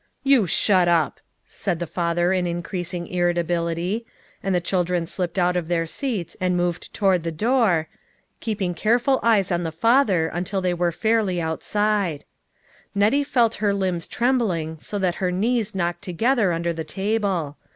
[0.23, 3.69] "You shut up," said the father in increasing 58 LITTLE FISHERS: AND THEIR NETS.
[3.69, 4.05] irritability;
[4.41, 7.87] and the children slipped out of their seats and moved toward the door,
[8.39, 12.25] keeping care ful eyes on the father until they were fairly out side.
[12.95, 17.57] Nettie felt her limbs trembling so that her knees knocked together under the table.